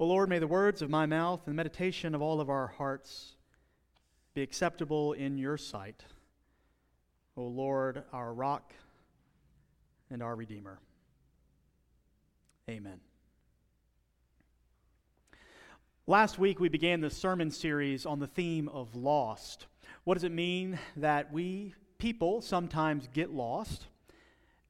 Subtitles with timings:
[0.00, 2.66] O Lord, may the words of my mouth and the meditation of all of our
[2.66, 3.36] hearts
[4.34, 6.02] be acceptable in your sight.
[7.36, 8.72] O Lord, our rock
[10.10, 10.80] and our Redeemer.
[12.68, 12.98] Amen.
[16.08, 19.66] Last week, we began the sermon series on the theme of lost.
[20.02, 23.86] What does it mean that we people sometimes get lost?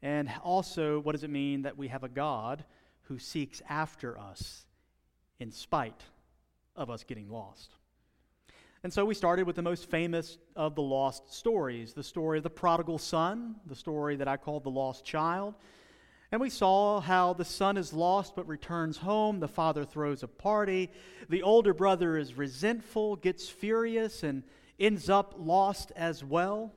[0.02, 2.64] And also, what does it mean that we have a God
[3.04, 4.66] who seeks after us
[5.40, 6.02] in spite
[6.76, 7.72] of us getting lost?
[8.82, 12.44] And so we started with the most famous of the lost stories the story of
[12.44, 15.54] the prodigal son, the story that I called the lost child.
[16.30, 19.40] And we saw how the son is lost but returns home.
[19.40, 20.90] The father throws a party.
[21.28, 24.42] The older brother is resentful, gets furious, and
[24.78, 26.72] ends up lost as well.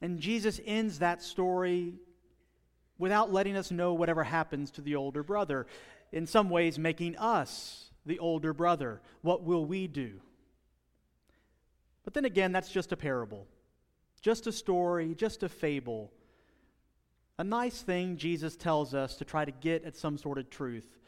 [0.00, 1.94] And Jesus ends that story
[2.96, 5.66] without letting us know whatever happens to the older brother,
[6.14, 9.02] in some ways, making us the older brother.
[9.22, 10.20] What will we do?
[12.04, 13.48] But then again, that's just a parable,
[14.22, 16.12] just a story, just a fable.
[17.36, 20.98] A nice thing Jesus tells us to try to get at some sort of truth.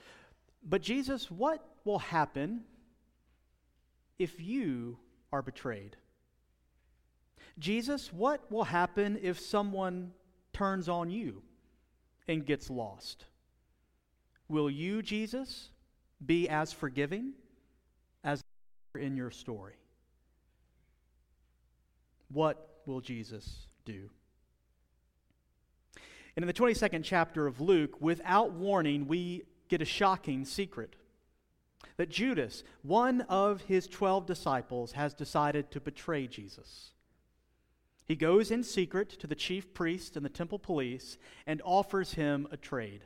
[0.69, 2.65] But, Jesus, what will happen
[4.19, 4.99] if you
[5.33, 5.97] are betrayed?
[7.61, 10.11] Jesus, what will happen if someone
[10.53, 11.43] turns on you
[12.27, 13.27] and gets lost?
[14.49, 15.71] Will you, Jesus,
[16.25, 17.33] be as forgiving
[18.23, 18.43] as
[18.99, 19.75] in your story?
[22.33, 24.11] What will Jesus do?
[26.37, 30.97] And in the 22nd chapter of Luke, without warning, we get a shocking secret
[31.97, 36.93] that Judas, one of his 12 disciples, has decided to betray Jesus.
[38.07, 42.47] He goes in secret to the chief priest and the temple police and offers him
[42.51, 43.03] a trade.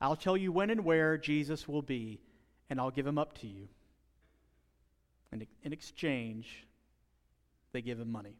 [0.00, 2.20] I'll tell you when and where Jesus will be,
[2.68, 3.68] and I'll give him up to you.
[5.32, 6.66] And in exchange,
[7.72, 8.36] they give him money.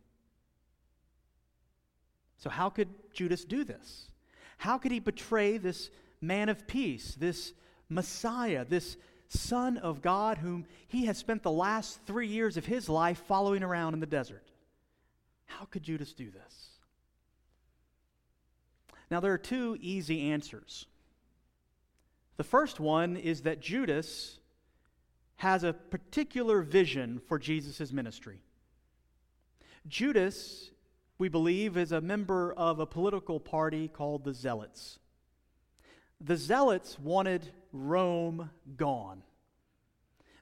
[2.39, 4.11] So, how could Judas do this?
[4.59, 5.91] How could he betray this
[6.21, 7.53] man of peace, this
[7.89, 8.97] Messiah, this
[9.29, 13.63] Son of God, whom he has spent the last three years of his life following
[13.63, 14.45] around in the desert?
[15.47, 16.69] How could Judas do this?
[19.11, 20.87] Now, there are two easy answers.
[22.37, 24.39] The first one is that Judas
[25.37, 28.41] has a particular vision for Jesus' ministry.
[29.87, 30.71] Judas,
[31.19, 34.99] we believe, is a member of a political party called the Zealots.
[36.21, 39.23] The Zealots wanted Rome gone.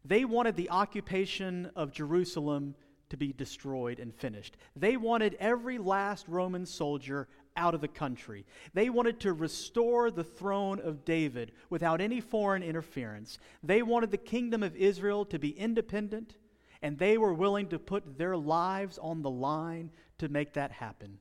[0.05, 2.75] They wanted the occupation of Jerusalem
[3.11, 4.57] to be destroyed and finished.
[4.77, 8.45] They wanted every last Roman soldier out of the country.
[8.73, 13.39] They wanted to restore the throne of David without any foreign interference.
[13.63, 16.37] They wanted the kingdom of Israel to be independent,
[16.83, 21.19] and they were willing to put their lives on the line to make that happen.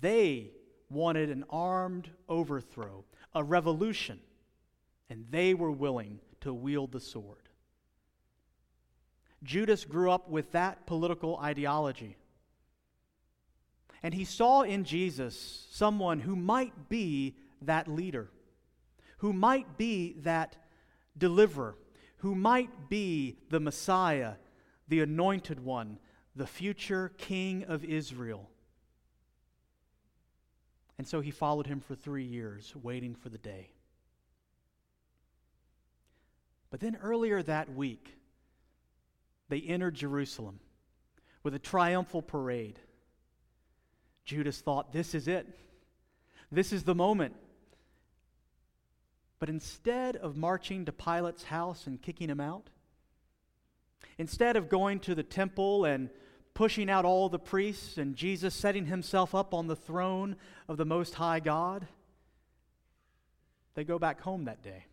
[0.00, 0.50] They
[0.88, 3.04] wanted an armed overthrow,
[3.34, 4.20] a revolution,
[5.10, 7.48] and they were willing to wield the sword.
[9.42, 12.16] Judas grew up with that political ideology.
[14.04, 18.28] And he saw in Jesus someone who might be that leader,
[19.18, 20.56] who might be that
[21.16, 21.74] deliverer,
[22.18, 24.34] who might be the Messiah,
[24.88, 25.98] the anointed one,
[26.36, 28.50] the future king of Israel.
[30.98, 33.70] And so he followed him for three years, waiting for the day.
[36.68, 38.18] But then earlier that week,
[39.48, 40.60] they entered Jerusalem
[41.42, 42.80] with a triumphal parade.
[44.24, 45.46] Judas thought, this is it.
[46.50, 47.34] This is the moment.
[49.38, 52.70] But instead of marching to Pilate's house and kicking him out,
[54.16, 56.08] instead of going to the temple and
[56.54, 60.36] pushing out all the priests and Jesus setting himself up on the throne
[60.68, 61.86] of the Most High God,
[63.74, 64.86] they go back home that day.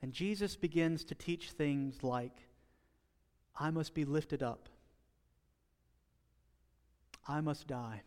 [0.00, 2.32] And Jesus begins to teach things like,
[3.56, 4.68] I must be lifted up.
[7.28, 8.00] I must die.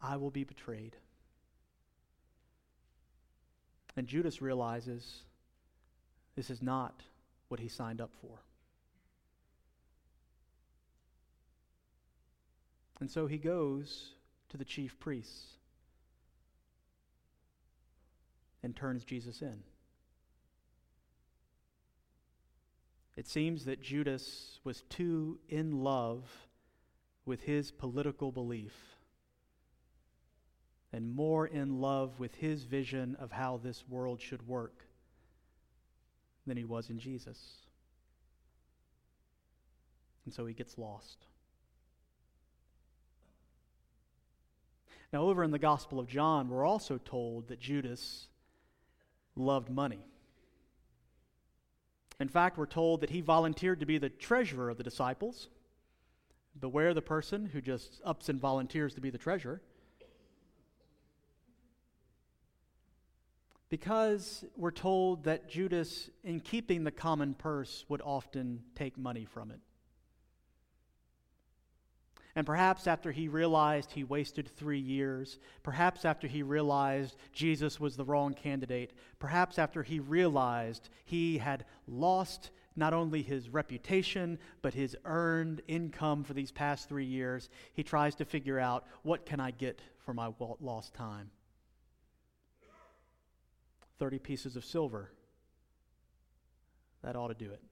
[0.00, 0.96] I will be betrayed.
[3.96, 5.24] And Judas realizes
[6.36, 7.02] this is not
[7.48, 8.38] what he signed up for.
[13.00, 14.12] And so he goes
[14.50, 15.56] to the chief priests
[18.62, 19.62] and turns Jesus in.
[23.16, 26.48] It seems that Judas was too in love
[27.24, 28.74] with his political belief
[30.92, 34.84] and more in love with his vision of how this world should work
[36.46, 37.38] than he was in Jesus.
[40.24, 41.18] And so he gets lost.
[45.12, 48.28] Now, over in the Gospel of John, we're also told that Judas
[49.36, 50.04] loved money.
[52.18, 55.48] In fact, we're told that he volunteered to be the treasurer of the disciples.
[56.58, 59.60] Beware the person who just ups and volunteers to be the treasurer.
[63.68, 69.50] Because we're told that Judas, in keeping the common purse, would often take money from
[69.50, 69.60] it.
[72.36, 77.96] And perhaps after he realized he wasted three years, perhaps after he realized Jesus was
[77.96, 84.74] the wrong candidate, perhaps after he realized he had lost not only his reputation, but
[84.74, 89.40] his earned income for these past three years, he tries to figure out what can
[89.40, 90.30] I get for my
[90.60, 91.30] lost time?
[93.98, 95.10] 30 pieces of silver.
[97.02, 97.62] That ought to do it.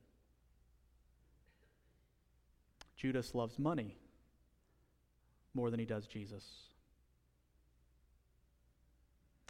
[2.96, 3.99] Judas loves money
[5.54, 6.44] more than he does Jesus.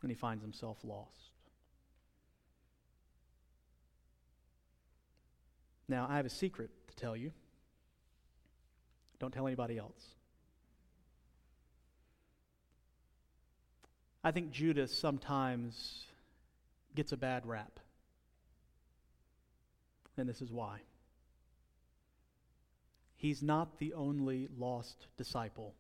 [0.02, 1.30] And he finds himself lost.
[5.88, 7.32] Now, I have a secret to tell you.
[9.18, 10.14] Don't tell anybody else.
[14.22, 16.04] I think Judas sometimes
[16.94, 17.80] gets a bad rap.
[20.16, 20.78] And this is why.
[23.16, 25.74] He's not the only lost disciple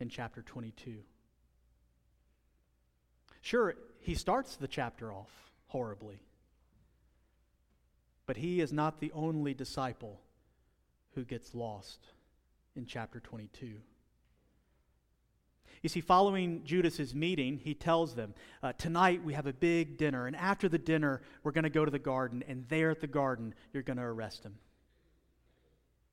[0.00, 0.96] in chapter 22.
[3.42, 5.30] Sure, he starts the chapter off
[5.68, 6.20] horribly,
[8.26, 10.20] but he is not the only disciple
[11.14, 12.00] who gets lost
[12.74, 13.76] in chapter 22.
[15.82, 20.26] You see, following Judas's meeting, he tells them, uh, Tonight we have a big dinner,
[20.26, 23.06] and after the dinner, we're going to go to the garden, and there at the
[23.06, 24.56] garden, you're going to arrest him.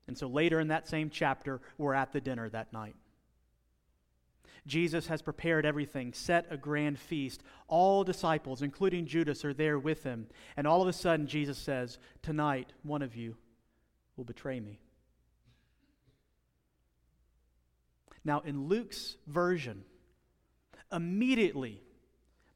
[0.08, 2.96] And so later in that same chapter, we're at the dinner that night.
[4.68, 7.42] Jesus has prepared everything, set a grand feast.
[7.68, 10.28] All disciples, including Judas, are there with him.
[10.58, 13.38] And all of a sudden, Jesus says, Tonight, one of you
[14.18, 14.80] will betray me.
[18.26, 19.86] Now, in Luke's version,
[20.92, 21.82] immediately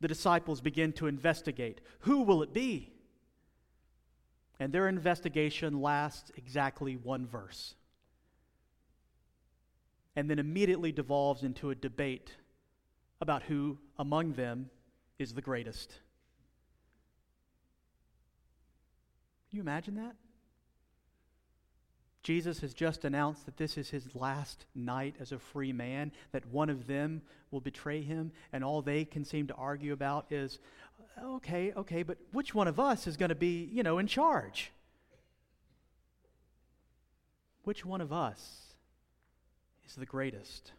[0.02, 2.92] the disciples begin to investigate who will it be?
[4.60, 7.75] And their investigation lasts exactly one verse.
[10.16, 12.31] And then immediately devolves into a debate
[13.22, 14.69] about who among them
[15.19, 15.90] is the greatest.
[19.50, 20.16] Can you imagine that?
[22.24, 26.46] Jesus has just announced that this is his last night as a free man, that
[26.48, 30.60] one of them will betray him, and all they can seem to argue about is
[31.22, 34.72] okay, okay, but which one of us is going to be, you know, in charge?
[37.64, 38.70] Which one of us
[39.92, 40.72] is the greatest?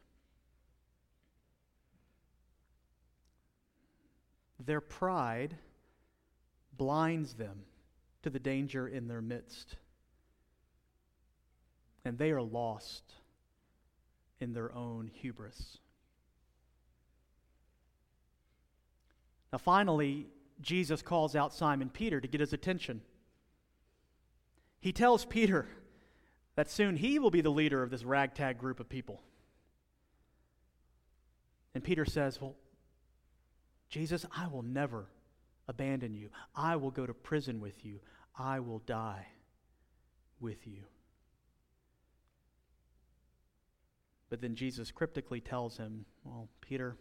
[4.58, 5.56] Their pride
[6.76, 7.64] blinds them
[8.22, 9.76] to the danger in their midst
[12.04, 13.04] and they are lost
[14.40, 15.78] in their own hubris.
[19.52, 20.26] Now, finally,
[20.60, 23.02] Jesus calls out Simon Peter to get his attention.
[24.80, 25.68] He tells Peter
[26.54, 29.22] that soon he will be the leader of this ragtag group of people.
[31.74, 32.56] And Peter says, Well,
[33.88, 35.06] Jesus, I will never
[35.68, 36.30] abandon you.
[36.54, 38.00] I will go to prison with you.
[38.38, 39.26] I will die
[40.40, 40.82] with you.
[44.28, 46.96] But then Jesus cryptically tells him, Well, Peter,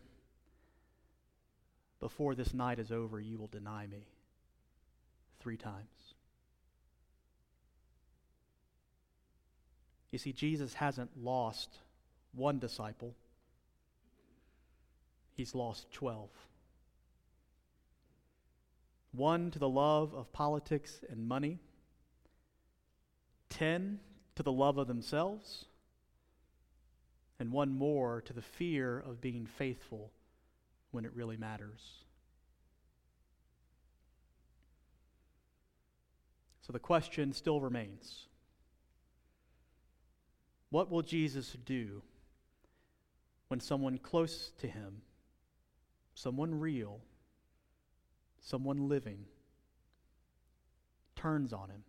[1.99, 4.07] before this night is over, you will deny me
[5.39, 6.15] three times.
[10.11, 11.69] You see, Jesus hasn't lost
[12.33, 13.15] one disciple,
[15.33, 16.29] he's lost 12.
[19.13, 21.59] One to the love of politics and money,
[23.49, 23.99] 10
[24.35, 25.65] to the love of themselves
[27.41, 30.11] and one more to the fear of being faithful
[30.91, 32.03] when it really matters.
[36.61, 38.27] So the question still remains
[40.71, 42.01] What will Jesus do
[43.49, 45.03] when someone close to him,
[46.15, 47.01] someone real,
[48.39, 49.25] someone living,
[51.15, 51.83] turns on him,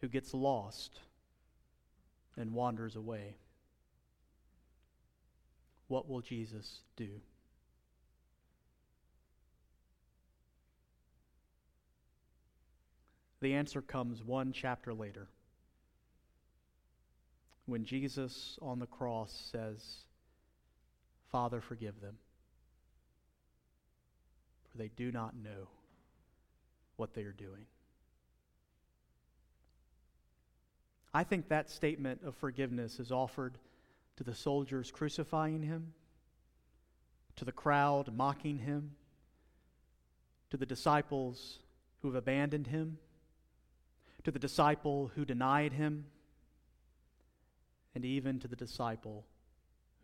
[0.00, 1.00] who gets lost?
[2.38, 3.34] and wanders away.
[5.88, 7.08] what will Jesus do?
[13.40, 15.28] The answer comes one chapter later
[17.68, 20.04] when Jesus on the cross says,
[21.30, 22.16] Father, forgive them,
[24.70, 25.68] for they do not know
[26.96, 27.66] what they are doing.
[31.12, 33.58] I think that statement of forgiveness is offered
[34.16, 35.92] to the soldiers crucifying him,
[37.36, 38.92] to the crowd mocking him,
[40.50, 41.58] to the disciples
[42.00, 42.96] who have abandoned him,
[44.24, 46.06] to the disciple who denied him,
[47.98, 49.26] and even to the disciple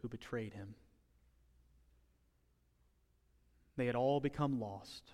[0.02, 0.74] who betrayed him.
[3.76, 5.12] They had all become lost.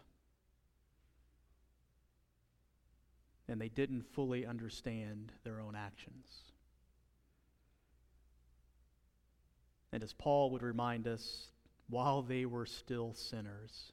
[3.49, 6.25] And they didn't fully understand their own actions.
[9.92, 11.49] And as Paul would remind us,
[11.90, 13.92] while they were still sinners,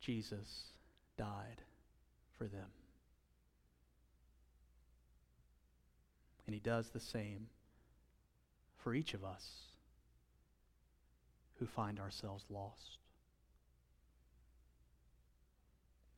[0.00, 0.72] Jesus
[1.16, 1.62] died
[2.36, 2.70] for them.
[6.46, 7.46] And he does the same
[8.76, 9.48] for each of us
[11.58, 12.98] who find ourselves lost.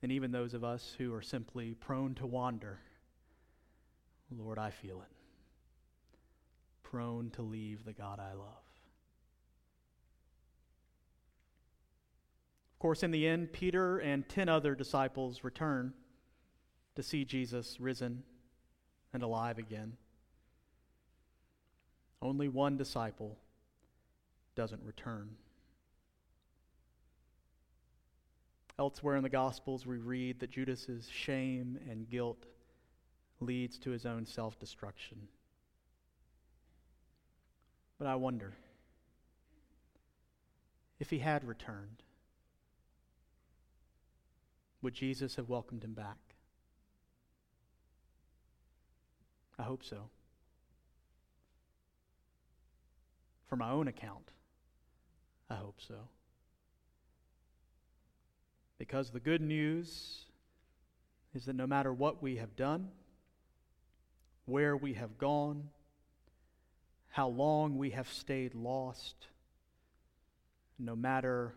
[0.03, 2.79] And even those of us who are simply prone to wander,
[4.31, 5.17] Lord, I feel it.
[6.83, 8.63] Prone to leave the God I love.
[12.75, 15.95] Of course, in the end, Peter and ten other disciples return
[16.95, 18.23] to see Jesus risen
[19.13, 19.95] and alive again.
[22.23, 23.37] Only one disciple
[24.55, 25.37] doesn't return.
[28.79, 32.45] Elsewhere in the Gospels, we read that Judas's shame and guilt
[33.41, 35.29] leads to his own self destruction.
[37.99, 38.55] But I wonder
[41.01, 42.03] if he had returned,
[44.83, 46.19] would Jesus have welcomed him back?
[49.59, 50.11] I hope so.
[53.49, 54.31] For my own account,
[55.49, 56.09] I hope so.
[58.79, 60.25] Because the good news
[61.35, 62.89] is that no matter what we have done,
[64.47, 65.69] where we have gone,
[67.09, 69.29] how long we have stayed lost,
[70.79, 71.55] no matter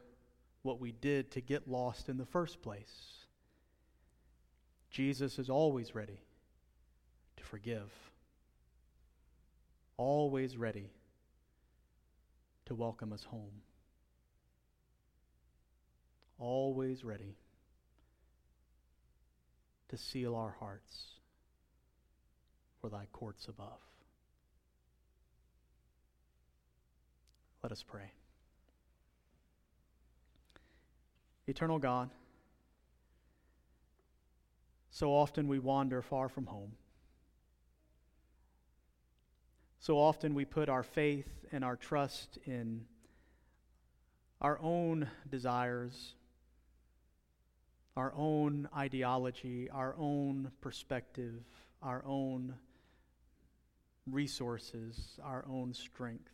[0.62, 3.25] what we did to get lost in the first place,
[4.91, 6.22] Jesus is always ready
[7.38, 7.91] to forgive,
[9.98, 10.89] always ready
[12.70, 13.64] to welcome us home.
[16.38, 17.36] Always ready
[19.90, 21.16] to seal our hearts
[22.80, 23.80] for thy courts above.
[27.64, 28.12] Let us pray.
[31.48, 32.12] Eternal God,
[34.92, 36.74] so often we wander far from home.
[39.80, 42.86] So often we put our faith and our trust in
[44.42, 46.16] our own desires,
[47.96, 51.44] our own ideology, our own perspective,
[51.82, 52.56] our own
[54.06, 56.32] resources, our own strength.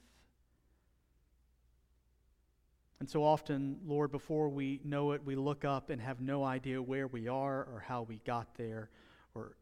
[2.99, 6.81] And so often, Lord, before we know it, we look up and have no idea
[6.81, 8.89] where we are or how we got there
[9.35, 9.55] or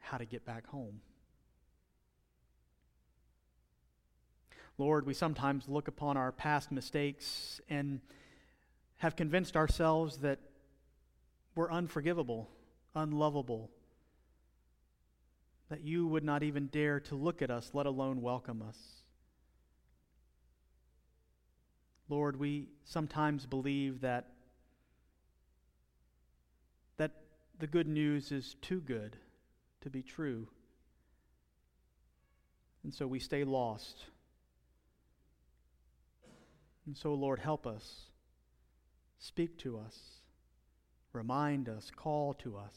[0.00, 1.00] how to get back home.
[4.78, 8.00] Lord, we sometimes look upon our past mistakes and
[8.96, 10.38] have convinced ourselves that
[11.54, 12.48] we're unforgivable,
[12.94, 13.70] unlovable,
[15.68, 18.78] that you would not even dare to look at us, let alone welcome us.
[22.08, 24.28] Lord, we sometimes believe that
[26.98, 27.12] that
[27.58, 29.16] the good news is too good
[29.80, 30.46] to be true.
[32.84, 34.04] And so we stay lost.
[36.86, 38.10] And so, Lord, help us.
[39.18, 39.96] Speak to us.
[41.12, 41.90] Remind us.
[41.94, 42.76] Call to us.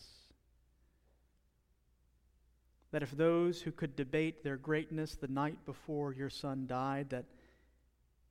[2.92, 7.26] That if those who could debate their greatness the night before your son died, that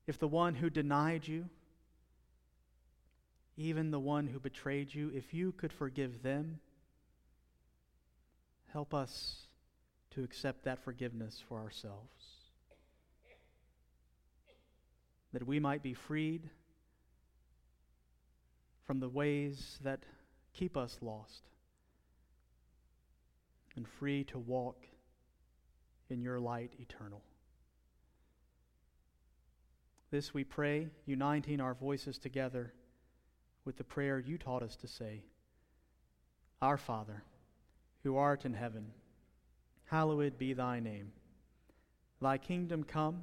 [0.06, 1.48] if the one who denied you,
[3.56, 6.60] even the one who betrayed you, if you could forgive them,
[8.72, 9.46] help us
[10.10, 12.23] to accept that forgiveness for ourselves
[15.34, 16.48] that we might be freed
[18.86, 20.04] from the ways that
[20.52, 21.42] keep us lost
[23.74, 24.86] and free to walk
[26.08, 27.20] in your light eternal.
[30.12, 32.72] This we pray, uniting our voices together
[33.64, 35.24] with the prayer you taught us to say
[36.62, 37.24] Our Father,
[38.04, 38.92] who art in heaven,
[39.86, 41.10] hallowed be thy name.
[42.22, 43.22] Thy kingdom come,